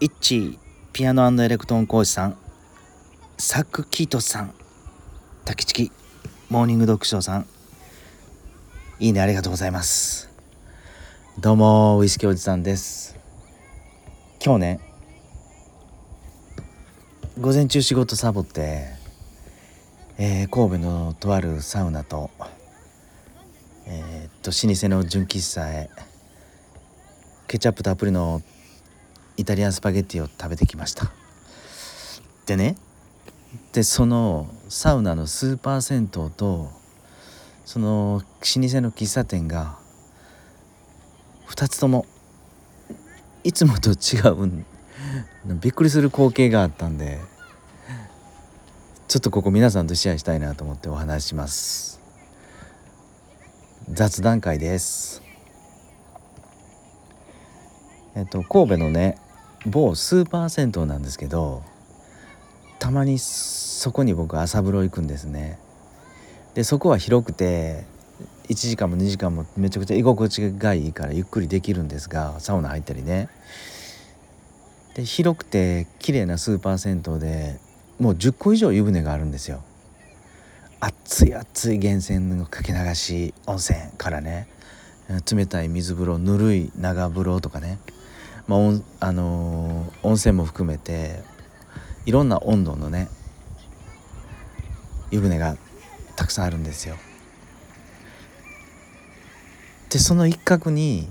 [0.00, 0.60] イッチ
[0.92, 2.38] ピアノエレクトーン講師さん
[3.36, 4.54] サクキートさん
[5.44, 5.92] タキチキ
[6.48, 7.48] モーニング読書さん
[9.00, 10.30] いいねありがとうございます。
[11.40, 13.18] どうもウイスキーおじさんです。
[14.40, 14.80] 今日ね
[17.40, 18.84] 午前中仕事サボって、
[20.16, 22.30] えー、神戸のとあるサウナと
[23.88, 25.90] えー、っと老舗の純喫茶へ
[27.48, 28.42] ケチャップたっぷりの
[29.38, 31.10] イタリアンスパゲッティを食べてきました。
[32.44, 32.76] でね
[33.72, 36.68] でそのサウナのスーパー銭湯と
[37.64, 39.78] その老舗の喫茶店が
[41.48, 42.04] 2つとも
[43.44, 44.64] いつもと違う
[45.62, 47.18] びっくりする光景があったんで
[49.06, 52.00] ちょっとここ皆さんとシェアしたいなと思ってお話します。
[53.90, 55.22] 雑談会です。
[58.14, 59.16] えっと神戸のね
[59.66, 61.62] 某スーパー銭湯なんですけど
[62.78, 65.58] たまにそこに僕朝風呂行くんですね。
[66.54, 67.84] でそこは広くて
[68.48, 73.28] 1時間も2時間もめちゃくちゃ居心地がいいからゆっくりできるんですがサウナ入ったりね。
[74.94, 77.60] で広くて綺麗なスーパー銭湯で
[77.98, 79.62] もう10個以上湯船があるんですよ。
[80.80, 84.48] 熱い熱い源泉のかけ流し温泉からね。
[85.30, 87.78] 冷たい水風呂ぬるい長風呂とかね。
[88.48, 91.22] まああのー、温泉も含めて
[92.06, 93.08] いろんな温度のね
[95.10, 95.56] 湯船が
[96.16, 96.96] たくさんあるんですよ。
[99.90, 101.08] でその一角に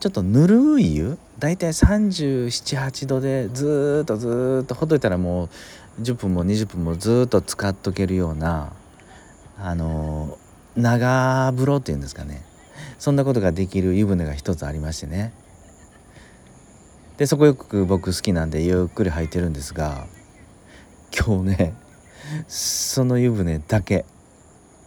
[0.00, 5.44] ちょっとぬるい湯大体378度でずっとずっとほっといたらも
[5.98, 8.72] う10分も20分もずっと使っとけるような
[9.58, 10.38] あの
[10.76, 12.44] 長風呂っていうんですかね
[12.98, 15.32] そんなことができる湯船が一つありましてね
[17.18, 20.06] でそこよく僕好きなんでゆっくり入ってるんですが
[21.16, 21.74] 今日ね
[22.46, 24.04] その湯船だけ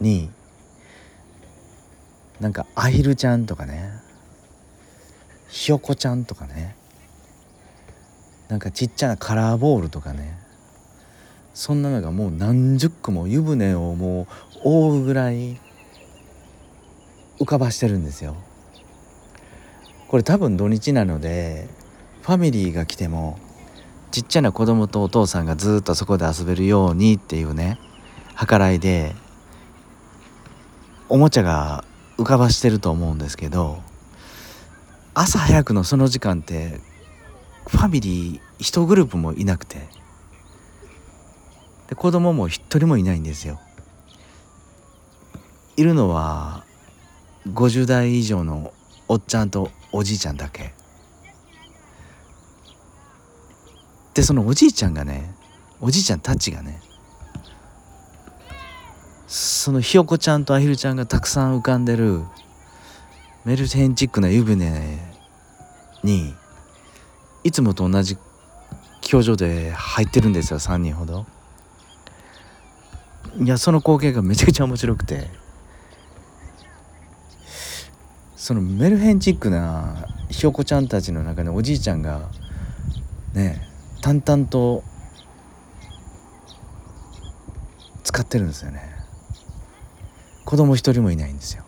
[0.00, 0.30] に
[2.40, 3.90] なんかアヒルちゃんとかね
[5.48, 6.76] ひよこちゃんとかね
[8.48, 10.38] なんかちっちゃなカラーボールとかね
[11.54, 14.26] そんなのがもう何十個も湯船をもう
[14.64, 15.60] 覆うぐらい
[17.40, 18.36] 浮かばしてるんですよ。
[20.08, 21.68] これ多分土日なので
[22.22, 23.38] ファミリーが来ても
[24.12, 27.78] ちっちゃな子供とお父さんがずっとそこで遊べるようにっていうね
[28.38, 29.14] 計らいで
[31.08, 31.84] おもちゃが
[32.18, 33.82] 浮かばしてると思うんですけど
[35.14, 36.80] 朝早くのその時間って
[37.66, 39.88] ファミリー1グループもいなくて
[41.88, 43.60] で子供も一人もいないんですよ。
[45.76, 46.64] いるのは
[47.48, 48.72] 50代以上の
[49.08, 50.72] おっちゃんとおじいちゃんだけ。
[54.14, 55.34] でそのおじいちゃんがね
[55.80, 56.80] おじいちゃんたちがね
[59.26, 62.22] そのひよこちゃんとアヒルちゃんがたくさん浮かんでる
[63.44, 64.98] メルヘンチックな湯船
[66.04, 66.34] に
[67.42, 68.18] いつもと同じ
[69.12, 71.26] 表情で入ってるんですよ3人ほど。
[73.40, 75.28] いやその光景がめちゃくちゃ面白くて。
[78.36, 82.28] そのメルヘンチックなひよこちゃんたちの中におじいちゃんが
[83.34, 83.71] ね
[84.02, 84.82] 淡々と
[88.02, 88.82] 使ってるんですよね。
[90.44, 91.62] 子供一人もいないんですよ。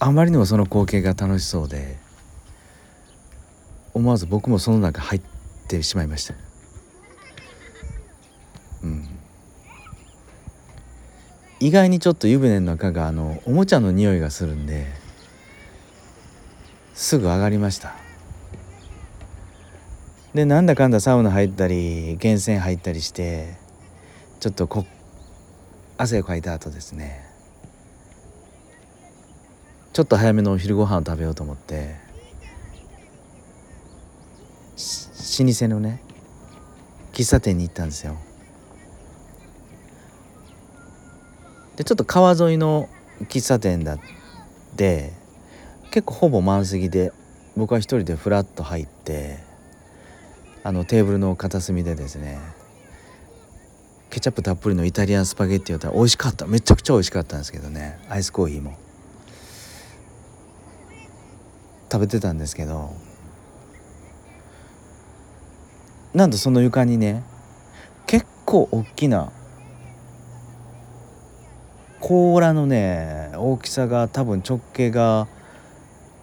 [0.00, 1.96] あまりにもその光景が楽しそうで
[3.94, 5.22] 思わず僕もその中入っ
[5.68, 6.34] てしまいました。
[8.82, 9.08] うん。
[11.60, 14.86] 意外にちょっと湯船の中があのおもちゃの匂いがするんで
[16.94, 18.09] すぐ上がりました。
[20.34, 23.56] でなんだかんだサウナ入ったり源泉入ったりして
[24.38, 24.86] ちょっとこ
[25.98, 27.28] 汗をかいた後ですね。
[29.92, 31.96] ちょっと早めのお昼ご飯を食べようと思って
[35.40, 36.00] 老舗のね
[37.12, 38.16] 喫茶店に行ったんですよ。
[41.76, 42.88] でちょっと川沿いの
[43.24, 44.00] 喫茶店だっ
[44.76, 45.12] て
[45.90, 47.12] 結構ほぼ満席で
[47.56, 49.49] 僕は一人でフラッと入って
[50.62, 52.38] あのテーブルの片隅でですね
[54.10, 56.46] ケチャップたっぷりのイタリアンスパゲッティを食べ美味しかった。
[56.46, 57.98] めちゃくちゃ美味しかったんですけどね。
[58.08, 58.76] アイスコーヒーも。
[61.90, 62.94] 食べてたんですけど
[66.14, 67.24] なんとその床にね
[68.06, 69.32] 結構大きな
[71.98, 75.26] 甲羅のね大きさが多分直径が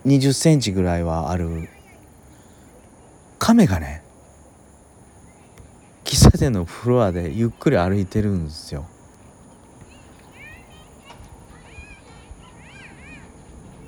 [0.06, 1.70] 20センチぐらいはある
[3.38, 4.02] 亀がね
[6.38, 8.86] 喫茶店のフロアでゆっくり歩いてるんですよ。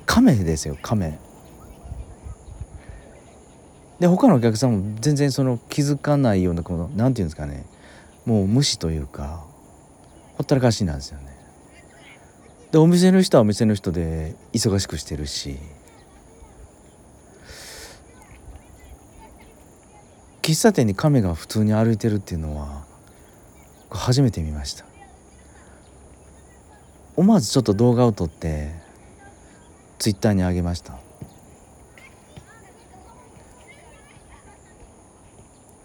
[0.04, 1.20] 亀ですよ亀
[4.00, 7.64] で他のお客さんも全然その気づかないようなこの何て言うんですかね。
[8.26, 9.44] もう無視というか
[10.36, 11.26] ほったらかしなんですよね。
[12.72, 15.56] でお店の人はお店の人で忙しくしてるし。
[20.42, 22.84] 喫茶店に亀が普通に歩いてるっていうのは
[23.90, 24.84] 初めて見ました。
[27.16, 28.72] 思わずちょっと動画を撮って
[29.98, 30.98] ツイッターに上げました。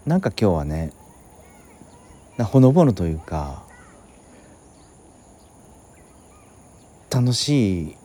[0.06, 0.92] なんか今日はね
[2.38, 3.64] ほのぼのというか
[7.10, 7.96] 楽しい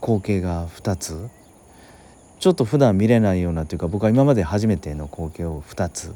[0.00, 1.28] 光景が2つ
[2.44, 6.14] ちょっと普段見れないようなというか僕は今まで初めての光景を2つ、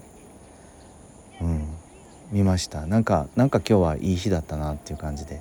[1.41, 1.67] うん、
[2.31, 2.85] 見ました。
[2.85, 5.41] なんかなんか今日はいい日だったなっていう感じで、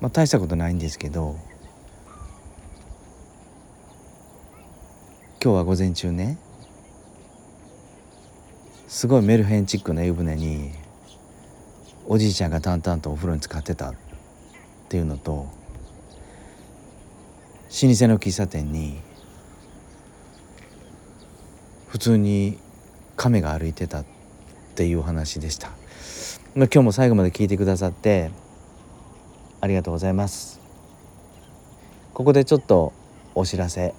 [0.00, 1.36] まあ、大したことないんですけど
[5.42, 6.38] 今日は午前中ね
[8.88, 10.70] すごいメルヘンチックな湯船に
[12.06, 13.94] おじいちゃんが淡々とお風呂に浸かってたっ
[14.88, 15.62] ていうのと
[17.82, 19.00] 老舗の喫茶店に
[21.88, 22.56] 普通に
[23.16, 24.04] 亀が歩いてたっ
[24.76, 25.72] ていう話でした。
[26.54, 28.30] 今日も最後まで聞いてくださって
[29.60, 30.60] ありがとうございます。
[32.12, 32.92] ここでちょっと
[33.34, 33.92] お知らせ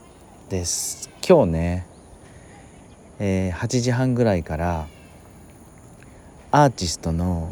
[0.48, 1.10] です。
[1.28, 1.88] 今日ね、
[3.20, 4.88] えー、8時半ぐらいから
[6.52, 7.52] アーティストの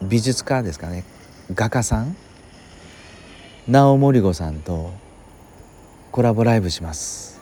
[0.00, 1.04] 美術家ですかね
[1.52, 2.16] 画家さん
[3.68, 4.92] 直森子さんと
[6.12, 7.40] コラボライブします。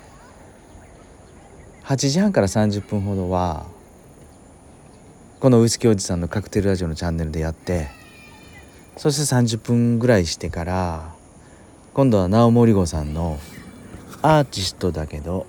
[1.84, 3.66] 8時半から30分ほどは
[5.40, 7.88] このウイスキーおじさんのカクテルラジオのチャンネルでやって
[8.98, 11.14] そして30分ぐらいしてから
[11.94, 13.38] 今度は直森子さんの
[14.20, 15.46] 「アーティストだけど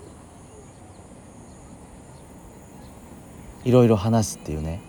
[3.65, 4.81] いろいろ話すっていうね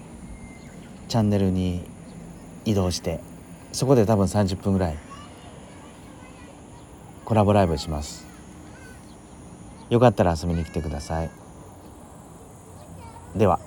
[1.09, 1.83] チャンネルに
[2.65, 3.19] 移動して
[3.73, 4.99] そこで多分30分ぐらい
[7.31, 8.27] コラボライブします。
[9.89, 11.31] よかったら遊びに来てください。
[13.37, 13.61] では。